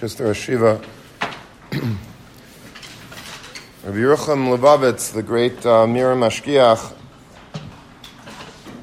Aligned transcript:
Sister 0.00 0.28
Ashiva. 0.28 0.82
Rabbi 3.84 3.98
Yerucham 3.98 4.48
Levovitz, 4.48 5.12
the 5.12 5.22
great 5.22 5.66
uh, 5.66 5.86
Mir 5.86 6.14
Mashgiach, 6.14 6.94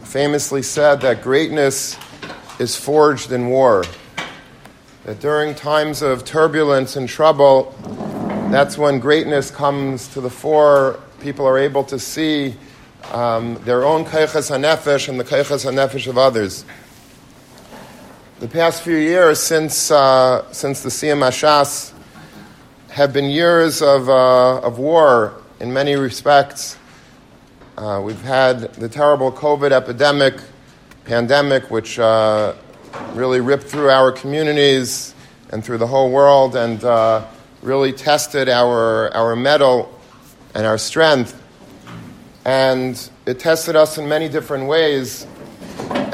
famously 0.03 0.61
said 0.61 1.01
that 1.01 1.23
greatness 1.23 1.97
is 2.59 2.75
forged 2.75 3.31
in 3.31 3.49
war. 3.49 3.83
That 5.05 5.19
during 5.19 5.55
times 5.55 6.03
of 6.03 6.23
turbulence 6.23 6.95
and 6.95 7.09
trouble, 7.09 7.75
that's 8.52 8.77
when 8.77 8.99
greatness 8.99 9.49
comes 9.49 10.07
to 10.09 10.21
the 10.21 10.29
fore. 10.29 10.99
People 11.20 11.47
are 11.47 11.57
able 11.57 11.84
to 11.86 11.97
see 11.97 12.55
um, 13.11 13.55
their 13.63 13.84
own 13.86 14.05
kaychas 14.05 14.52
hanefesh 14.52 15.09
and 15.09 15.20
the 15.20 15.23
kaychas 15.23 15.65
hanefesh 15.65 16.05
of 16.05 16.20
others. 16.20 16.63
The 18.39 18.47
past 18.47 18.83
few 18.83 18.97
years 18.97 19.39
since, 19.39 19.89
uh, 19.89 20.45
since 20.51 20.83
the 20.83 20.89
Ashas 20.89 21.91
have 22.89 23.12
been 23.12 23.31
years 23.31 23.81
of, 23.81 24.07
uh, 24.09 24.59
of 24.59 24.77
war 24.77 25.41
in 25.59 25.73
many 25.73 25.95
respects. 25.95 26.77
Uh, 27.79 27.99
we've 28.05 28.21
had 28.21 28.76
the 28.76 28.88
terrible 28.88 29.31
COVID 29.31 29.71
epidemic, 29.71 30.35
pandemic, 31.05 31.71
which 31.71 31.98
uh, 31.98 32.53
really 33.13 33.39
ripped 33.39 33.63
through 33.63 33.89
our 33.89 34.12
communities 34.12 35.15
and 35.49 35.65
through 35.65 35.79
the 35.79 35.88
whole 35.88 36.12
world 36.12 36.55
and 36.55 36.84
uh, 36.84 37.26
really 37.63 37.91
tested 37.91 38.49
our, 38.49 39.12
our 39.15 39.35
mettle 39.35 39.99
and 40.54 40.63
our 40.63 40.77
strength. 40.77 41.41
And 42.45 43.09
it 43.26 43.40
tested 43.40 43.76
us 43.76 43.98
in 43.98 44.07
many 44.07 44.29
different 44.29 44.67
ways. 44.67 45.26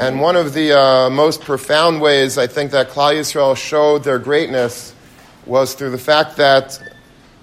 And 0.04 0.20
one 0.20 0.36
of 0.36 0.52
the 0.52 0.78
uh, 0.78 1.08
most 1.08 1.40
profound 1.40 1.98
ways 1.98 2.36
I 2.36 2.46
think 2.46 2.72
that 2.72 2.90
Klal 2.90 3.14
Yisrael 3.14 3.56
showed 3.56 4.04
their 4.04 4.18
greatness 4.18 4.94
was 5.46 5.72
through 5.72 5.92
the 5.92 5.98
fact 5.98 6.36
that 6.36 6.78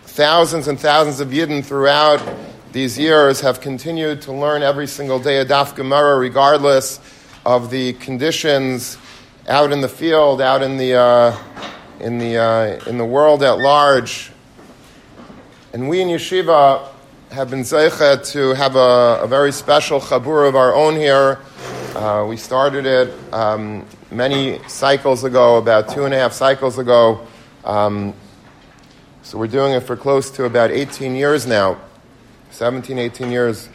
thousands 0.04 0.68
and 0.68 0.80
thousands 0.80 1.22
of 1.22 1.30
Yidden 1.30 1.66
throughout 1.66 2.22
these 2.72 3.00
years 3.00 3.42
have 3.42 3.62
continued 3.62 4.22
to 4.22 4.32
learn 4.32 4.62
every 4.62 4.86
single 4.86 5.18
day 5.18 5.40
a 5.40 5.46
Daf 5.46 5.76
Gemara, 5.76 6.20
regardless 6.20 7.00
of 7.48 7.72
the 7.72 7.94
conditions 7.94 8.96
out 9.48 9.72
in 9.72 9.82
the 9.82 9.90
field, 9.90 10.40
out 10.40 10.62
in 10.62 10.78
the, 10.78 10.94
uh, 10.94 11.38
in 12.00 12.20
the, 12.20 12.38
uh, 12.38 12.80
in 12.88 13.00
the 13.00 13.06
world 13.06 13.42
at 13.42 13.58
large. 13.58 14.32
And 15.74 15.90
we 15.90 16.00
in 16.00 16.10
Yeshiva 16.10 16.90
have 17.32 17.50
been 17.50 17.62
zeichet 17.62 18.32
to 18.34 18.50
have 18.54 18.76
a, 18.76 19.22
a 19.24 19.28
very 19.28 19.52
special 19.52 20.00
chabur 20.00 20.48
of 20.48 20.56
our 20.56 20.76
own 20.76 20.96
here 20.96 21.40
uh, 21.96 22.26
we 22.28 22.38
started 22.38 22.86
it 22.86 23.14
um, 23.34 23.86
many 24.12 24.60
cycles 24.70 25.26
ago, 25.26 25.58
about 25.58 25.90
two 25.90 26.06
and 26.06 26.14
a 26.14 26.18
half 26.18 26.32
cycles 26.32 26.78
ago. 26.78 27.28
Um, 27.66 28.14
so 29.24 29.38
we're 29.38 29.48
doing 29.48 29.74
it 29.74 29.82
for 29.82 29.98
close 29.98 30.30
to 30.32 30.46
about 30.46 30.72
18 30.72 31.16
years 31.16 31.46
now, 31.46 31.80
17, 32.52 32.98
18 32.98 33.32
years. 33.32 33.68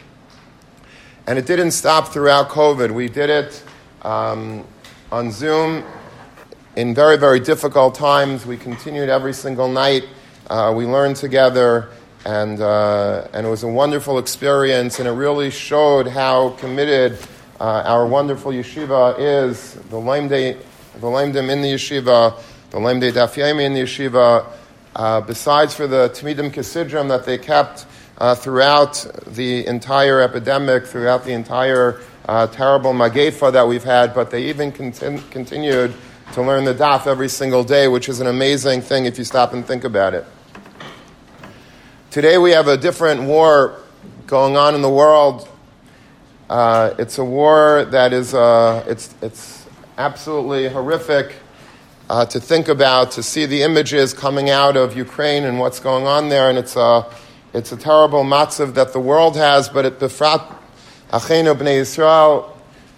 And 1.27 1.37
it 1.37 1.45
didn't 1.45 1.71
stop 1.71 2.07
throughout 2.07 2.49
COVID. 2.49 2.91
We 2.91 3.07
did 3.07 3.29
it 3.29 3.63
um, 4.01 4.65
on 5.11 5.31
Zoom 5.31 5.83
in 6.75 6.95
very, 6.95 7.17
very 7.17 7.39
difficult 7.39 7.93
times. 7.93 8.45
We 8.45 8.57
continued 8.57 9.09
every 9.09 9.33
single 9.33 9.69
night. 9.69 10.05
Uh, 10.49 10.73
we 10.75 10.85
learned 10.85 11.17
together, 11.17 11.89
and, 12.25 12.61
uh, 12.61 13.27
and 13.33 13.45
it 13.45 13.49
was 13.49 13.63
a 13.63 13.67
wonderful 13.67 14.17
experience, 14.17 14.97
and 14.97 15.07
it 15.07 15.11
really 15.11 15.51
showed 15.51 16.07
how 16.07 16.51
committed 16.51 17.19
uh, 17.59 17.83
our 17.85 18.05
wonderful 18.05 18.51
yeshiva 18.51 19.15
is 19.17 19.73
the 19.89 19.97
Laimdei, 19.97 20.61
the 20.99 21.07
in 21.07 21.61
the 21.61 21.73
yeshiva, 21.73 22.39
the 22.69 22.77
Laimdei 22.77 23.11
Dafyemi 23.11 23.65
in 23.65 23.73
the 23.73 23.81
yeshiva. 23.81 24.45
Uh, 24.95 25.21
besides 25.21 25.73
for 25.73 25.87
the 25.87 26.09
Tamidim 26.09 26.51
Kisidram 26.51 27.07
that 27.07 27.25
they 27.25 27.37
kept 27.37 27.85
uh, 28.19 28.35
throughout 28.35 29.05
the 29.27 29.65
entire 29.65 30.21
epidemic, 30.21 30.85
throughout 30.85 31.23
the 31.23 31.31
entire 31.31 32.01
uh, 32.27 32.45
terrible 32.47 32.93
Magefa 32.93 33.51
that 33.51 33.67
we've 33.67 33.83
had, 33.83 34.13
but 34.13 34.29
they 34.29 34.43
even 34.45 34.71
continu- 34.71 35.27
continued 35.31 35.93
to 36.33 36.41
learn 36.41 36.63
the 36.63 36.73
Daf 36.75 37.07
every 37.07 37.29
single 37.29 37.63
day, 37.63 37.87
which 37.87 38.09
is 38.09 38.19
an 38.19 38.27
amazing 38.27 38.81
thing 38.81 39.05
if 39.05 39.17
you 39.17 39.23
stop 39.23 39.53
and 39.53 39.65
think 39.65 39.83
about 39.83 40.13
it. 40.13 40.25
Today 42.11 42.37
we 42.37 42.51
have 42.51 42.67
a 42.67 42.77
different 42.77 43.23
war 43.23 43.79
going 44.27 44.57
on 44.57 44.75
in 44.75 44.81
the 44.81 44.89
world 44.89 45.47
uh, 46.49 46.93
it's 46.97 47.17
a 47.17 47.25
war 47.25 47.85
that 47.85 48.13
is 48.13 48.33
uh, 48.33 48.83
it's, 48.87 49.13
it's 49.21 49.65
absolutely 49.97 50.69
horrific 50.69 51.35
uh, 52.09 52.25
to 52.25 52.39
think 52.39 52.69
about, 52.69 53.11
to 53.11 53.23
see 53.23 53.45
the 53.45 53.63
images 53.63 54.13
coming 54.13 54.49
out 54.49 54.77
of 54.77 54.95
Ukraine 54.95 55.43
and 55.43 55.59
what's 55.59 55.79
going 55.79 56.07
on 56.07 56.29
there, 56.29 56.49
and 56.49 56.57
it's 56.57 56.77
a, 56.77 57.05
it's 57.53 57.73
a 57.73 57.77
terrible 57.77 58.23
matzav 58.23 58.75
that 58.75 58.93
the 58.93 58.99
world 58.99 59.35
has, 59.35 59.67
but 59.67 59.85
it 59.85 59.99
befrat 59.99 60.55
achenu 61.09 61.53
bnei 61.53 61.81
Yisrael, 61.81 62.49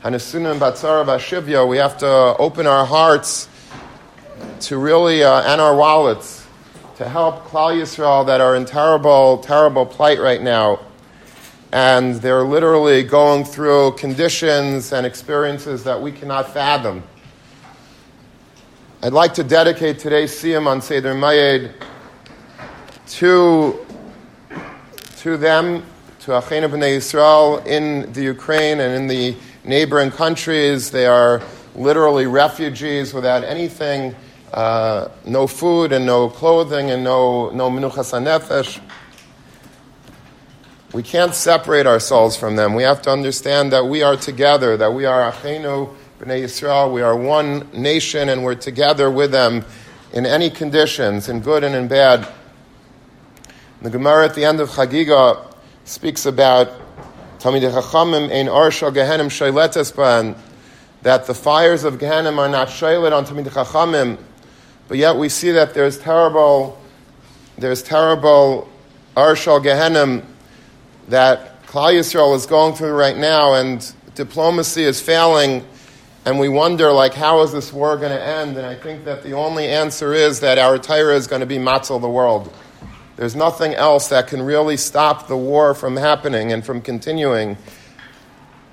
hanasunim 0.03 0.59
batzara 0.59 1.03
v'ashivya, 1.03 1.67
we 1.67 1.77
have 1.77 1.97
to 1.97 2.07
open 2.38 2.67
our 2.67 2.85
hearts 2.85 3.49
to 4.59 4.77
really, 4.77 5.23
uh, 5.23 5.41
and 5.51 5.59
our 5.59 5.75
wallets, 5.75 6.45
to 6.97 7.09
help 7.09 7.45
Klal 7.45 7.75
Yisrael 7.75 8.27
that 8.27 8.41
are 8.41 8.55
in 8.55 8.65
terrible, 8.65 9.39
terrible 9.39 9.88
plight 9.88 10.19
right 10.19 10.41
now 10.41 10.79
and 11.72 12.16
they're 12.16 12.44
literally 12.44 13.03
going 13.03 13.46
through 13.46 13.91
conditions 13.91 14.91
and 14.91 15.06
experiences 15.06 15.84
that 15.84 16.02
we 16.02 16.12
cannot 16.12 16.52
fathom. 16.53 17.03
I'd 19.02 19.13
like 19.13 19.34
to 19.35 19.44
dedicate 19.44 20.00
today's 20.00 20.31
Siyum 20.34 20.68
on 20.68 20.81
Seder 20.81 21.13
Moed 21.13 21.72
to, 23.07 23.85
to 25.18 25.38
them, 25.38 25.85
to 26.22 26.38
Achena 26.38 26.68
B'nai 26.68 26.97
Yisrael 26.97 27.66
in 27.66 28.12
the 28.13 28.24
Ukraine 28.24 28.80
and 28.80 28.94
in 28.94 29.07
the 29.07 29.36
neighboring 29.63 30.12
countries. 30.12 30.91
They 30.91 31.06
are 31.06 31.41
literally 31.75 32.25
refugees 32.25 33.13
without 33.13 33.44
anything, 33.44 34.16
uh, 34.53 35.09
no 35.25 35.47
food 35.47 35.91
and 35.91 36.06
no 36.06 36.30
clothing 36.30 36.91
and 36.91 37.03
no, 37.03 37.51
no 37.51 37.69
menuchas 37.69 38.12
hanefesh. 38.12 38.81
We 40.91 41.03
can't 41.03 41.35
separate 41.35 41.85
ourselves 41.85 42.35
from 42.35 42.55
them. 42.55 42.73
We 42.73 42.81
have 42.81 43.03
to 43.03 43.11
understand 43.11 43.72
that 43.73 43.85
we 43.85 44.01
are 44.01 44.16
together, 44.16 44.75
that 44.77 44.91
we 44.91 45.05
are 45.05 45.31
Achenu 45.31 45.94
B'nai 46.19 46.44
Yisrael, 46.44 46.91
we 46.91 47.03
are 47.03 47.16
one 47.16 47.69
nation, 47.73 48.27
and 48.27 48.44
we're 48.44 48.55
together 48.55 49.11
with 49.11 49.31
them 49.31 49.63
in 50.13 50.25
any 50.25 50.50
conditions, 50.50 51.29
in 51.29 51.41
good 51.41 51.63
and 51.63 51.75
in 51.75 51.88
bad. 51.88 52.27
The 53.83 53.91
Gemara 53.91 54.25
at 54.25 54.33
the 54.33 54.44
end 54.44 54.59
of 54.61 54.69
Chagiga 54.72 55.53
speaks 55.85 56.25
about 56.25 56.72
Talmidei 57.38 57.71
Chachamim 57.71 58.31
ein 58.31 58.47
Arsha 58.47 58.91
Gehenim 58.91 59.29
Shailetes 59.29 59.91
Ban, 59.91 60.35
that 61.03 61.27
the 61.27 61.35
fires 61.35 61.83
of 61.83 62.00
Gehenim 62.00 62.39
are 62.39 62.50
not 62.50 62.67
shailet 62.67 63.16
on 63.16 63.25
Talmidei 63.25 63.51
Chachamim, 63.51 64.17
but 64.88 64.97
yet 64.97 65.16
we 65.16 65.29
see 65.29 65.51
that 65.51 65.75
there's 65.75 66.00
terrible, 66.00 66.81
there's 67.59 67.83
terrible 67.83 68.67
Arshal 69.16 69.63
Gehenim 69.63 70.25
that 71.09 71.65
Klal 71.67 71.93
Yisrael 71.93 72.35
is 72.35 72.45
going 72.45 72.73
through 72.73 72.93
right 72.93 73.17
now, 73.17 73.55
and 73.55 73.93
diplomacy 74.15 74.83
is 74.83 75.01
failing, 75.01 75.65
and 76.25 76.39
we 76.39 76.49
wonder, 76.49 76.91
like, 76.91 77.13
how 77.13 77.41
is 77.43 77.51
this 77.51 77.73
war 77.73 77.97
going 77.97 78.11
to 78.11 78.23
end? 78.23 78.57
And 78.57 78.65
I 78.65 78.75
think 78.75 79.05
that 79.05 79.23
the 79.23 79.33
only 79.33 79.67
answer 79.67 80.13
is 80.13 80.39
that 80.39 80.57
our 80.57 80.77
Torah 80.77 81.15
is 81.15 81.27
going 81.27 81.41
to 81.41 81.45
be 81.45 81.57
matzel 81.57 81.99
the 81.99 82.09
world. 82.09 82.53
There's 83.15 83.35
nothing 83.35 83.73
else 83.73 84.07
that 84.09 84.27
can 84.27 84.41
really 84.41 84.77
stop 84.77 85.27
the 85.27 85.37
war 85.37 85.73
from 85.73 85.97
happening 85.97 86.53
and 86.53 86.65
from 86.65 86.81
continuing 86.81 87.57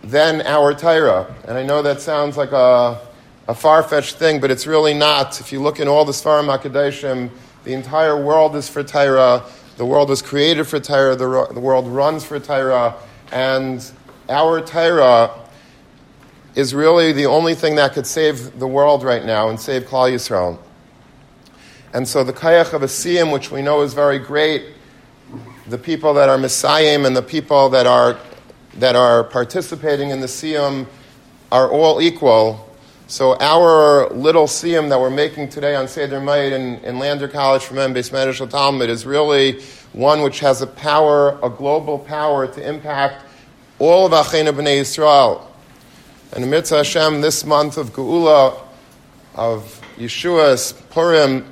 than 0.04 0.42
our 0.42 0.72
Torah. 0.72 1.34
And 1.48 1.58
I 1.58 1.64
know 1.64 1.82
that 1.82 2.00
sounds 2.00 2.36
like 2.36 2.52
a, 2.52 3.00
a 3.48 3.54
far 3.54 3.82
fetched 3.82 4.16
thing, 4.16 4.40
but 4.40 4.50
it's 4.50 4.66
really 4.66 4.94
not. 4.94 5.40
If 5.40 5.52
you 5.52 5.60
look 5.60 5.80
in 5.80 5.88
all 5.88 6.04
the 6.04 6.12
Sfarim 6.12 6.56
HaKadoshim, 6.56 7.30
the 7.64 7.72
entire 7.72 8.22
world 8.22 8.54
is 8.54 8.68
for 8.68 8.84
Torah. 8.84 9.42
The 9.76 9.84
world 9.84 10.08
was 10.08 10.22
created 10.22 10.66
for 10.66 10.80
Torah, 10.80 11.16
the, 11.16 11.48
the 11.52 11.60
world 11.60 11.86
runs 11.86 12.24
for 12.24 12.40
Torah, 12.40 12.94
and 13.30 13.84
our 14.28 14.60
Torah 14.62 15.30
is 16.54 16.74
really 16.74 17.12
the 17.12 17.26
only 17.26 17.54
thing 17.54 17.74
that 17.74 17.92
could 17.92 18.06
save 18.06 18.58
the 18.58 18.66
world 18.66 19.04
right 19.04 19.24
now 19.24 19.50
and 19.50 19.60
save 19.60 19.84
Klal 19.84 20.10
Yisrael. 20.10 20.58
And 21.92 22.08
so 22.08 22.24
the 22.24 22.32
Kayach 22.32 22.72
of 22.72 22.82
a 22.82 22.86
Siyum, 22.86 23.32
which 23.32 23.50
we 23.50 23.60
know 23.60 23.82
is 23.82 23.92
very 23.92 24.18
great, 24.18 24.72
the 25.66 25.76
people 25.76 26.14
that 26.14 26.30
are 26.30 26.38
Mesaymim 26.38 27.06
and 27.06 27.14
the 27.14 27.22
people 27.22 27.68
that 27.68 27.86
are, 27.86 28.18
that 28.78 28.96
are 28.96 29.24
participating 29.24 30.08
in 30.08 30.20
the 30.20 30.26
Siyum 30.26 30.86
are 31.52 31.70
all 31.70 32.00
equal 32.00 32.65
so 33.08 33.36
our 33.38 34.08
little 34.10 34.48
siyum 34.48 34.88
that 34.88 34.98
we're 34.98 35.10
making 35.10 35.48
today 35.48 35.76
on 35.76 35.86
Seder 35.86 36.20
Moed 36.20 36.50
in, 36.50 36.84
in 36.84 36.98
Lander 36.98 37.28
College 37.28 37.62
for 37.62 37.74
Men, 37.74 37.94
Beis 37.94 38.10
Medrash 38.10 38.50
Talmud, 38.50 38.90
is 38.90 39.06
really 39.06 39.62
one 39.92 40.22
which 40.22 40.40
has 40.40 40.60
a 40.60 40.66
power, 40.66 41.38
a 41.40 41.48
global 41.48 42.00
power 42.00 42.48
to 42.48 42.68
impact 42.68 43.24
all 43.78 44.06
of 44.06 44.12
Achena 44.12 44.52
B'nai 44.52 44.80
Yisrael. 44.80 45.46
And 46.32 46.50
Mitzvah 46.50 46.78
Hashem, 46.78 47.20
this 47.20 47.44
month 47.44 47.78
of 47.78 47.92
Geula, 47.92 48.60
of 49.36 49.80
Yeshua's 49.96 50.72
Purim, 50.90 51.46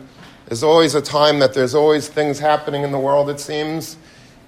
is 0.49 0.65
always 0.65 0.97
a 0.97 1.03
time 1.03 1.39
that 1.39 1.55
there's 1.55 1.77
always 1.77 2.09
things 2.09 2.41
happening 2.41 2.83
in 2.83 2.91
the 2.91 2.99
world, 2.99 3.31
it 3.31 3.39
seems. 3.39 3.97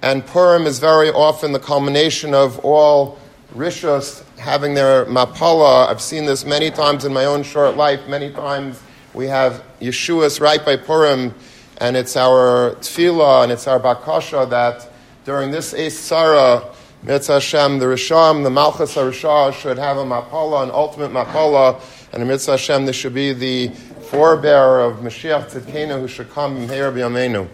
And 0.02 0.26
Purim 0.26 0.66
is 0.66 0.80
very 0.80 1.10
often 1.10 1.52
the 1.52 1.60
culmination 1.60 2.34
of 2.34 2.58
all 2.64 3.16
Rishos 3.54 4.24
having 4.38 4.74
their 4.74 5.04
mapala. 5.06 5.88
I've 5.88 6.00
seen 6.00 6.26
this 6.26 6.44
many 6.44 6.70
times 6.70 7.04
in 7.04 7.12
my 7.12 7.24
own 7.24 7.42
short 7.42 7.76
life. 7.76 8.06
Many 8.08 8.30
times 8.30 8.82
we 9.14 9.26
have 9.26 9.64
Yeshua's 9.80 10.40
right 10.40 10.64
by 10.64 10.76
Purim, 10.76 11.34
and 11.78 11.96
it's 11.96 12.16
our 12.16 12.74
tefillah 12.76 13.44
and 13.44 13.52
it's 13.52 13.66
our 13.66 13.80
bakasha 13.80 14.48
that 14.50 14.88
during 15.24 15.50
this 15.50 15.74
Eis 15.74 15.98
Sarah, 15.98 16.62
Mitzvah 17.02 17.34
Hashem, 17.34 17.78
the 17.78 17.86
Risham, 17.86 18.42
the 18.42 18.50
Malchus 18.50 18.94
HaRishah 18.94 19.52
should 19.52 19.78
have 19.78 19.96
a 19.96 20.04
mapala, 20.04 20.62
an 20.62 20.70
ultimate 20.70 21.10
mapala, 21.10 21.80
and 22.12 22.22
in 22.22 22.28
Mitzvah 22.28 22.52
Hashem, 22.52 22.86
this 22.86 22.96
should 22.96 23.14
be 23.14 23.32
the 23.32 23.68
forebearer 24.10 24.88
of 24.88 24.98
Mashiach 24.98 25.50
Tzidkenu 25.50 26.00
who 26.00 26.08
should 26.08 26.30
come 26.30 26.66
Meir 26.66 26.92
B'Yameinu. 26.92 27.48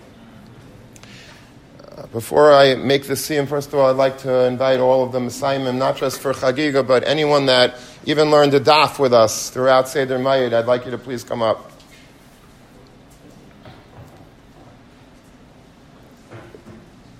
Before 2.13 2.53
I 2.53 2.75
make 2.75 3.07
the 3.07 3.15
siyum, 3.15 3.49
first 3.49 3.69
of 3.69 3.77
all, 3.77 3.89
I'd 3.89 3.97
like 3.97 4.19
to 4.19 4.45
invite 4.45 4.81
all 4.81 5.03
of 5.03 5.13
the 5.13 5.19
Mesaymim, 5.19 5.77
not 5.77 5.97
just 5.97 6.21
for 6.21 6.35
Chagiga, 6.35 6.87
but 6.87 7.09
anyone 7.09 7.47
that 7.47 7.79
even 8.05 8.31
learned 8.31 8.53
a 8.53 8.61
daf 8.61 8.99
with 8.99 9.15
us 9.15 9.49
throughout 9.49 9.89
Seder 9.89 10.19
Moed, 10.19 10.53
I'd 10.53 10.67
like 10.67 10.85
you 10.85 10.91
to 10.91 10.99
please 10.99 11.25
come 11.25 11.41
up. 11.41 11.73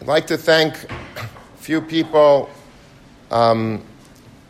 I'd 0.03 0.07
like 0.07 0.27
to 0.27 0.37
thank 0.37 0.75
a 0.91 1.29
few 1.57 1.81
people 1.81 2.51
um, 3.31 3.83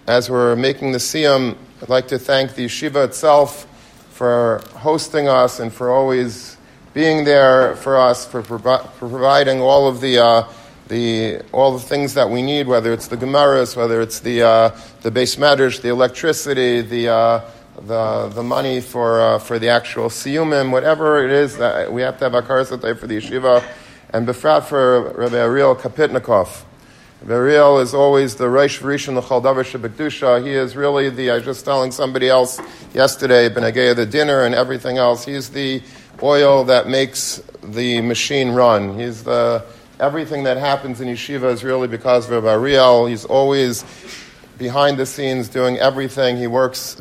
as 0.08 0.28
we're 0.28 0.56
making 0.56 0.90
the 0.90 0.98
siyum. 0.98 1.56
I'd 1.80 1.88
like 1.88 2.08
to 2.08 2.18
thank 2.18 2.56
the 2.56 2.64
yeshiva 2.64 3.04
itself 3.04 3.68
for 4.10 4.60
hosting 4.74 5.28
us 5.28 5.60
and 5.60 5.72
for 5.72 5.92
always 5.92 6.56
being 6.94 7.24
there 7.24 7.76
for 7.76 7.96
us, 7.96 8.26
for, 8.26 8.42
for 8.42 8.58
providing 8.58 9.60
all 9.60 9.88
of 9.88 10.00
the, 10.00 10.18
uh, 10.18 10.48
the, 10.88 11.40
all 11.52 11.72
the 11.72 11.80
things 11.80 12.14
that 12.14 12.28
we 12.28 12.42
need, 12.42 12.66
whether 12.66 12.92
it's 12.92 13.08
the 13.08 13.16
Gemaras, 13.16 13.76
whether 13.76 14.02
it's 14.02 14.20
the, 14.20 14.42
uh, 14.42 14.78
the 15.00 15.10
base 15.10 15.38
matters, 15.38 15.80
the 15.80 15.88
electricity, 15.88 16.82
the, 16.82 17.08
uh, 17.08 17.50
the, 17.86 18.28
the 18.34 18.42
money 18.42 18.80
for, 18.80 19.20
uh, 19.20 19.38
for 19.38 19.58
the 19.58 19.68
actual 19.68 20.08
siyumim, 20.08 20.70
whatever 20.70 21.24
it 21.24 21.30
is 21.30 21.56
that 21.56 21.90
we 21.90 22.02
have 22.02 22.18
to 22.18 22.24
have 22.24 22.34
a 22.34 22.42
karsatay 22.42 22.98
for 22.98 23.06
the 23.06 23.16
yeshiva, 23.16 23.64
and 24.10 24.26
befrat 24.26 24.64
for 24.64 25.12
Rabbi 25.14 25.36
Ariel 25.36 25.74
Kapitnikov. 25.74 26.64
Ariel 27.26 27.78
is 27.78 27.94
always 27.94 28.34
the 28.34 28.46
Reish 28.46 28.80
Rishon 28.80 29.14
the 29.14 29.22
Chaldavar 29.22 29.64
Shabbatusha. 29.64 30.44
He 30.44 30.50
is 30.50 30.74
really 30.74 31.08
the, 31.08 31.30
I 31.30 31.34
was 31.36 31.44
just 31.44 31.64
telling 31.64 31.92
somebody 31.92 32.28
else 32.28 32.60
yesterday, 32.92 33.48
Benagaya, 33.48 33.94
the 33.94 34.04
dinner 34.04 34.42
and 34.42 34.54
everything 34.54 34.98
else. 34.98 35.24
He's 35.24 35.48
the 35.48 35.80
oil 36.22 36.64
that 36.64 36.88
makes 36.88 37.42
the 37.62 38.00
machine 38.00 38.50
run. 38.50 38.98
He's 38.98 39.24
the 39.24 39.64
everything 39.98 40.44
that 40.44 40.56
happens 40.56 41.00
in 41.00 41.08
yeshiva 41.08 41.52
is 41.52 41.62
really 41.62 41.88
because 41.88 42.30
of 42.30 42.44
Ariel. 42.44 43.06
He's 43.06 43.24
always 43.24 43.84
behind 44.58 44.98
the 44.98 45.06
scenes 45.06 45.48
doing 45.48 45.78
everything. 45.78 46.36
He 46.36 46.46
works 46.46 47.00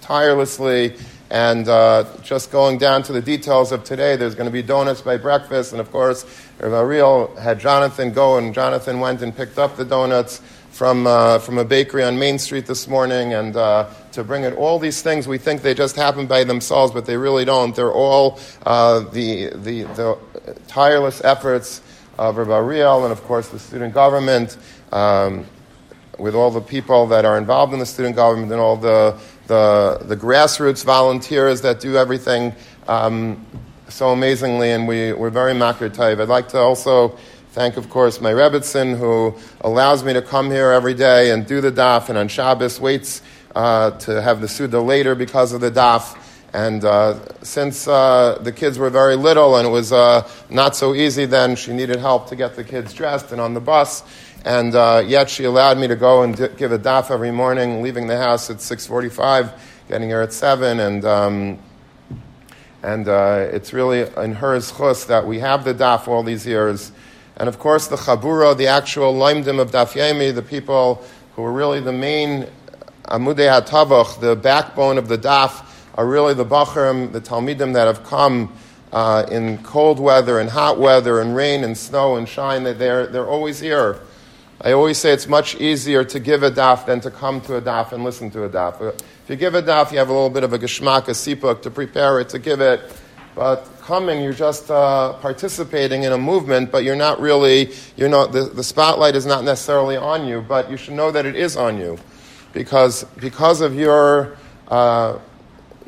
tirelessly. 0.00 0.96
And 1.30 1.68
uh, 1.68 2.06
just 2.22 2.50
going 2.50 2.78
down 2.78 3.02
to 3.02 3.12
the 3.12 3.20
details 3.20 3.70
of 3.70 3.84
today, 3.84 4.16
there's 4.16 4.34
going 4.34 4.46
to 4.46 4.52
be 4.52 4.62
donuts 4.62 5.02
by 5.02 5.18
breakfast. 5.18 5.72
And 5.72 5.80
of 5.80 5.90
course, 5.90 6.24
Rav 6.58 6.72
Ariel 6.72 7.36
had 7.36 7.60
Jonathan 7.60 8.12
go, 8.12 8.38
and 8.38 8.54
Jonathan 8.54 8.98
went 8.98 9.20
and 9.20 9.36
picked 9.36 9.58
up 9.58 9.76
the 9.76 9.84
donuts 9.84 10.40
from, 10.70 11.06
uh, 11.06 11.38
from 11.38 11.58
a 11.58 11.64
bakery 11.64 12.02
on 12.02 12.18
Main 12.18 12.38
Street 12.38 12.64
this 12.64 12.88
morning. 12.88 13.34
And 13.34 13.56
uh, 13.56 13.90
to 14.18 14.24
bring 14.24 14.42
it. 14.42 14.54
All 14.54 14.78
these 14.78 15.00
things 15.00 15.28
we 15.28 15.38
think 15.38 15.62
they 15.62 15.74
just 15.74 15.94
happen 15.94 16.26
by 16.26 16.42
themselves, 16.42 16.92
but 16.92 17.06
they 17.06 17.16
really 17.16 17.44
don't. 17.44 17.74
They're 17.74 17.92
all 17.92 18.38
uh, 18.66 19.00
the, 19.00 19.50
the, 19.54 19.84
the, 19.94 20.18
tireless 20.66 21.22
efforts 21.24 21.82
of 22.18 22.36
Rabbi 22.36 22.50
Ariel 22.50 23.04
and, 23.04 23.12
of 23.12 23.22
course, 23.24 23.48
the 23.48 23.58
student 23.58 23.94
government, 23.94 24.56
um, 24.92 25.46
with 26.18 26.34
all 26.34 26.50
the 26.50 26.60
people 26.60 27.06
that 27.08 27.24
are 27.24 27.38
involved 27.38 27.72
in 27.72 27.78
the 27.78 27.86
student 27.86 28.16
government 28.16 28.50
and 28.50 28.60
all 28.60 28.76
the, 28.76 29.16
the, 29.46 30.00
the 30.02 30.16
grassroots 30.16 30.84
volunteers 30.84 31.60
that 31.60 31.78
do 31.78 31.96
everything 31.96 32.52
um, 32.88 33.46
so 33.88 34.10
amazingly, 34.10 34.72
and 34.72 34.88
we, 34.88 35.12
we're 35.12 35.30
very 35.30 35.52
taiv. 35.52 36.20
I'd 36.20 36.28
like 36.28 36.48
to 36.48 36.58
also 36.58 37.16
thank, 37.50 37.76
of 37.76 37.88
course, 37.88 38.20
my 38.20 38.32
Rebbitzin, 38.32 38.98
who 38.98 39.36
allows 39.60 40.02
me 40.02 40.12
to 40.12 40.22
come 40.22 40.50
here 40.50 40.70
every 40.70 40.94
day 40.94 41.30
and 41.30 41.46
do 41.46 41.60
the 41.60 41.70
daf, 41.70 42.08
and 42.08 42.18
on 42.18 42.26
Shabbos 42.26 42.80
waits 42.80 43.22
uh, 43.58 43.90
to 43.90 44.22
have 44.22 44.40
the 44.40 44.46
Suda 44.46 44.80
later 44.80 45.16
because 45.16 45.52
of 45.52 45.60
the 45.60 45.70
daf. 45.70 46.16
And 46.52 46.84
uh, 46.84 47.18
since 47.42 47.88
uh, 47.88 48.38
the 48.40 48.52
kids 48.52 48.78
were 48.78 48.88
very 48.88 49.16
little 49.16 49.56
and 49.56 49.66
it 49.66 49.70
was 49.70 49.92
uh, 49.92 50.30
not 50.48 50.76
so 50.76 50.94
easy 50.94 51.26
then, 51.26 51.56
she 51.56 51.72
needed 51.72 51.98
help 51.98 52.28
to 52.28 52.36
get 52.36 52.54
the 52.54 52.62
kids 52.62 52.94
dressed 52.94 53.32
and 53.32 53.40
on 53.40 53.54
the 53.54 53.60
bus. 53.60 54.04
And 54.44 54.76
uh, 54.76 55.02
yet 55.04 55.28
she 55.28 55.42
allowed 55.42 55.76
me 55.76 55.88
to 55.88 55.96
go 55.96 56.22
and 56.22 56.36
d- 56.36 56.46
give 56.56 56.70
a 56.70 56.78
daf 56.78 57.10
every 57.10 57.32
morning, 57.32 57.82
leaving 57.82 58.06
the 58.06 58.16
house 58.16 58.48
at 58.48 58.58
6.45, 58.58 59.58
getting 59.88 60.08
here 60.08 60.20
at 60.20 60.32
7. 60.32 60.78
And, 60.78 61.04
um, 61.04 61.58
and 62.84 63.08
it's 63.08 63.72
really 63.72 64.02
in 64.22 64.34
her 64.34 64.60
chus 64.60 65.04
that 65.06 65.26
we 65.26 65.40
have 65.40 65.64
the 65.64 65.74
daf 65.74 66.06
all 66.06 66.22
these 66.22 66.46
years. 66.46 66.92
And 67.36 67.48
of 67.48 67.58
course, 67.58 67.88
the 67.88 67.96
chabura, 67.96 68.56
the 68.56 68.68
actual 68.68 69.14
loimdim 69.14 69.58
of 69.58 69.72
Dafyemi, 69.72 70.32
the 70.32 70.42
people 70.42 71.04
who 71.34 71.42
were 71.42 71.52
really 71.52 71.80
the 71.80 71.92
main 71.92 72.46
Amudei 73.08 73.48
HaTavach, 73.48 74.20
the 74.20 74.36
backbone 74.36 74.98
of 74.98 75.08
the 75.08 75.16
daf, 75.16 75.64
are 75.94 76.06
really 76.06 76.34
the 76.34 76.44
Bachrim, 76.44 77.10
the 77.10 77.22
Talmidim 77.22 77.72
that 77.72 77.86
have 77.86 78.04
come 78.04 78.52
uh, 78.92 79.24
in 79.30 79.56
cold 79.62 79.98
weather 79.98 80.38
and 80.40 80.50
hot 80.50 80.78
weather 80.78 81.22
and 81.22 81.34
rain 81.34 81.64
and 81.64 81.76
snow 81.76 82.16
and 82.16 82.28
shine. 82.28 82.64
They're, 82.64 83.06
they're 83.06 83.26
always 83.26 83.60
here. 83.60 84.00
I 84.60 84.72
always 84.72 84.98
say 84.98 85.12
it's 85.12 85.26
much 85.26 85.54
easier 85.54 86.04
to 86.04 86.20
give 86.20 86.42
a 86.42 86.50
daf 86.50 86.84
than 86.84 87.00
to 87.00 87.10
come 87.10 87.40
to 87.42 87.56
a 87.56 87.62
daf 87.62 87.92
and 87.92 88.04
listen 88.04 88.30
to 88.32 88.44
a 88.44 88.48
daf. 88.50 88.82
If 88.82 89.30
you 89.30 89.36
give 89.36 89.54
a 89.54 89.62
daf, 89.62 89.90
you 89.90 89.98
have 89.98 90.10
a 90.10 90.12
little 90.12 90.28
bit 90.28 90.44
of 90.44 90.52
a 90.52 90.58
geshmak, 90.58 91.08
a 91.08 91.12
sipuk 91.12 91.62
to 91.62 91.70
prepare 91.70 92.20
it, 92.20 92.28
to 92.30 92.38
give 92.38 92.60
it. 92.60 92.92
But 93.34 93.66
coming, 93.80 94.22
you're 94.22 94.34
just 94.34 94.70
uh, 94.70 95.14
participating 95.14 96.02
in 96.02 96.12
a 96.12 96.18
movement, 96.18 96.70
but 96.70 96.84
you're 96.84 96.96
not 96.96 97.20
really, 97.20 97.72
you're 97.96 98.10
not, 98.10 98.32
the, 98.32 98.42
the 98.42 98.64
spotlight 98.64 99.16
is 99.16 99.24
not 99.24 99.44
necessarily 99.44 99.96
on 99.96 100.26
you, 100.26 100.42
but 100.42 100.70
you 100.70 100.76
should 100.76 100.94
know 100.94 101.10
that 101.10 101.24
it 101.24 101.36
is 101.36 101.56
on 101.56 101.78
you 101.78 101.98
because, 102.52 103.04
because 103.20 103.60
of 103.60 103.74
your, 103.74 104.36
uh, 104.68 105.18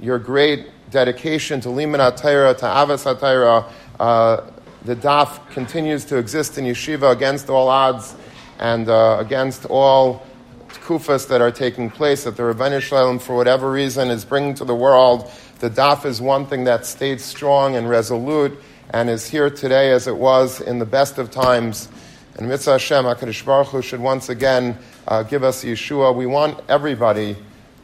your 0.01 0.19
great 0.19 0.67
dedication 0.91 1.61
to 1.61 1.71
Liman 1.71 2.01
HaTaira, 2.01 2.57
to 2.59 2.65
Avas 2.65 3.73
uh, 3.99 4.51
the 4.85 4.97
DAF 4.97 5.51
continues 5.51 6.05
to 6.07 6.17
exist 6.17 6.57
in 6.57 6.65
yeshiva 6.65 7.13
against 7.13 7.51
all 7.51 7.69
odds 7.69 8.15
and 8.59 8.89
uh, 8.89 9.19
against 9.21 9.67
all 9.67 10.27
kufas 10.69 11.29
that 11.29 11.41
are 11.41 11.51
taking 11.51 11.91
place 11.91 12.25
that 12.25 12.37
the 12.37 12.43
Ribbono 12.43 12.81
Shel 12.81 13.07
Olam, 13.07 13.21
for 13.21 13.37
whatever 13.37 13.71
reason, 13.71 14.09
is 14.09 14.25
bringing 14.25 14.55
to 14.55 14.65
the 14.65 14.75
world. 14.75 15.31
The 15.59 15.69
DAF 15.69 16.07
is 16.07 16.21
one 16.21 16.47
thing 16.47 16.65
that 16.65 16.87
stayed 16.87 17.21
strong 17.21 17.77
and 17.77 17.89
resolute 17.89 18.59
and 18.91 19.11
is 19.11 19.27
here 19.27 19.51
today 19.51 19.93
as 19.93 20.07
it 20.07 20.17
was 20.17 20.61
in 20.61 20.79
the 20.79 20.87
best 20.87 21.19
of 21.19 21.31
times. 21.31 21.89
And 22.37 22.49
Mitzvah 22.49 22.73
Hashem, 22.73 23.05
HaKadosh 23.05 23.45
Baruch 23.45 23.69
Hu, 23.69 23.83
should 23.83 24.01
once 24.01 24.29
again 24.29 24.79
uh, 25.11 25.25
give 25.25 25.43
us 25.43 25.65
Yeshua. 25.65 26.15
We 26.15 26.27
want 26.27 26.61
everybody 26.69 27.37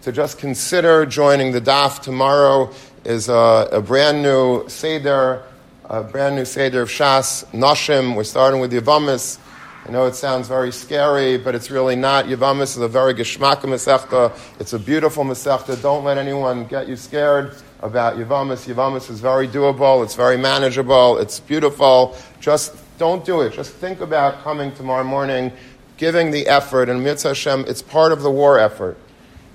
to 0.03 0.13
just 0.13 0.39
consider 0.39 1.05
joining 1.05 1.51
the 1.51 1.61
DAF. 1.61 2.01
Tomorrow 2.01 2.73
is 3.05 3.29
a, 3.29 3.69
a 3.73 3.83
brand 3.83 4.23
new 4.23 4.67
Seder, 4.69 5.43
a 5.91 6.05
brand 6.05 6.37
new 6.37 6.45
Seder 6.45 6.83
of 6.83 6.89
Shas, 6.89 7.45
Nashim. 7.47 8.15
We're 8.15 8.23
starting 8.23 8.61
with 8.61 8.73
Yavamis. 8.73 9.41
I 9.87 9.91
know 9.91 10.07
it 10.07 10.15
sounds 10.15 10.47
very 10.47 10.71
scary, 10.71 11.37
but 11.37 11.57
it's 11.57 11.69
really 11.69 11.97
not. 11.97 12.27
Yavamis 12.27 12.77
is 12.77 12.79
a 12.79 12.89
very 12.89 13.13
geschmack 13.13 13.63
Masechta. 13.63 14.37
It's 14.61 14.73
a 14.73 14.79
beautiful 14.79 15.25
Masechta. 15.25 15.81
Don't 15.83 16.05
let 16.05 16.19
anyone 16.19 16.67
get 16.67 16.89
you 16.89 16.95
scared 16.95 17.57
about 17.81 18.17
Yavamis. 18.17 18.73
Yavamis 18.73 19.11
is 19.11 19.19
very 19.19 19.49
doable. 19.49 20.05
It's 20.05 20.15
very 20.15 20.37
manageable. 20.37 21.19
It's 21.19 21.41
beautiful. 21.41 22.17
Just 22.39 22.77
don't 22.99 23.25
do 23.25 23.41
it. 23.41 23.53
Just 23.53 23.73
think 23.73 24.01
about 24.01 24.43
coming 24.45 24.73
tomorrow 24.73 25.05
morning 25.05 25.53
giving 25.97 26.31
the 26.31 26.47
effort, 26.47 26.89
and 26.89 27.03
Mitzvah 27.03 27.29
Hashem, 27.29 27.65
it's 27.69 27.83
part 27.83 28.13
of 28.13 28.23
the 28.23 28.31
war 28.31 28.59
effort. 28.59 28.99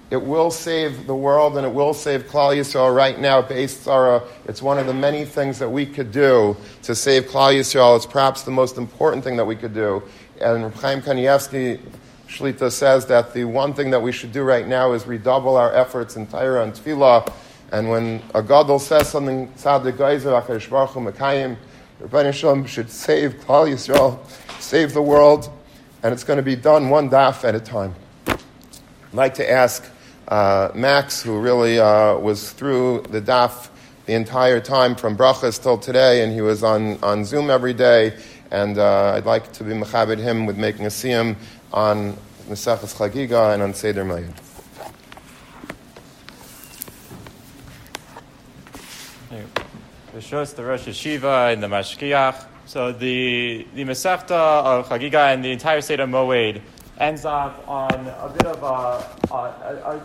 It 0.10 0.22
will 0.22 0.52
save 0.52 1.08
the 1.08 1.16
world 1.16 1.56
and 1.56 1.66
it 1.66 1.74
will 1.74 1.94
save 1.94 2.24
Klal 2.24 2.54
Yisrael 2.54 2.94
right 2.94 3.18
now. 3.18 3.46
It's 3.50 4.62
one 4.62 4.78
of 4.78 4.86
the 4.86 4.94
many 4.94 5.24
things 5.24 5.58
that 5.60 5.70
we 5.70 5.86
could 5.86 6.12
do 6.12 6.58
to 6.84 6.94
save 6.94 7.28
Klal 7.28 7.58
Yisrael. 7.58 7.96
It's 7.96 8.06
perhaps 8.06 8.44
the 8.44 8.52
most 8.52 8.78
important 8.78 9.24
thing 9.24 9.38
that 9.38 9.46
we 9.46 9.56
could 9.56 9.74
do. 9.74 10.04
And 10.42 10.74
Chaim 10.76 11.02
Kanievsky 11.02 11.80
Shlita 12.28 12.70
says 12.74 13.06
that 13.06 13.34
the 13.34 13.46
one 13.46 13.74
thing 13.74 13.90
that 13.92 14.02
we 14.02 14.12
should 14.12 14.34
do 14.34 14.44
right 14.44 14.68
now 14.68 14.92
is 14.92 15.08
redouble 15.08 15.56
our 15.56 15.74
efforts 15.74 16.18
in 16.18 16.28
Torah 16.28 16.64
and 16.64 16.74
Tefillah. 16.74 17.32
And 17.72 17.90
when 17.90 18.22
a 18.36 18.44
Gadol 18.44 18.80
says 18.80 19.08
something, 19.10 19.48
Tzadik 19.54 19.94
Geizer, 19.94 20.42
HaKadosh 20.42 20.70
Baruch 20.70 20.90
Hu, 20.90 21.00
Mekayim, 21.00 21.56
Rabbi 22.02 22.32
should 22.66 22.90
save 22.90 23.36
Klal 23.36 23.72
Yisrael, 23.72 24.20
save 24.60 24.94
the 24.94 25.02
world 25.02 25.50
and 26.04 26.14
it's 26.14 26.24
going 26.24 26.38
to 26.38 26.44
be 26.44 26.56
done 26.56 26.90
one 26.90 27.10
daf 27.10 27.44
at 27.44 27.56
a 27.56 27.60
time. 27.60 27.96
I'd 28.28 28.40
like 29.14 29.34
to 29.36 29.50
ask 29.50 29.86
uh, 30.28 30.70
Max, 30.74 31.22
who 31.22 31.40
really 31.40 31.80
uh, 31.80 32.18
was 32.18 32.52
through 32.52 33.04
the 33.10 33.22
daf 33.22 33.70
the 34.06 34.14
entire 34.14 34.60
time 34.60 34.96
from 34.96 35.16
Brachas 35.16 35.62
till 35.62 35.78
today, 35.78 36.24
and 36.24 36.34
he 36.34 36.42
was 36.42 36.64
on, 36.64 36.98
on 37.04 37.24
Zoom 37.26 37.50
every 37.50 37.74
day. 37.74 38.18
And 38.50 38.78
uh, 38.78 39.14
I'd 39.16 39.26
like 39.26 39.52
to 39.54 39.64
be 39.64 39.72
mechabed 39.72 40.18
him 40.18 40.46
with 40.46 40.58
making 40.58 40.86
a 40.86 40.90
siyum 40.90 41.36
on 41.72 42.18
Mesachas 42.50 42.96
Chagiga 42.96 43.54
and 43.54 43.62
on 43.62 43.74
Seder 43.74 44.04
Moed. 44.04 44.34
The 50.12 50.64
Rosh 50.64 50.88
Yeshiva, 50.88 51.54
and 51.54 51.64
the 51.64 51.68
Mashgiach. 51.68 52.46
So 52.66 52.92
the 52.92 53.68
the 53.76 53.84
Masechta 53.84 54.32
of 54.32 54.88
Chagiga 54.88 55.34
and 55.34 55.44
the 55.44 55.52
entire 55.52 55.82
state 55.82 56.00
of 56.00 56.10
Moed 56.10 56.62
ends 57.00 57.26
up 57.26 57.68
on 57.68 57.92
a 57.94 58.30
bit 58.30 58.46
of 58.46 58.62
a, 58.62 59.34
a, 59.34 59.96
a, 59.96 60.02